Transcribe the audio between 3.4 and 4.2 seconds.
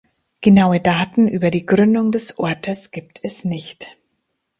nicht.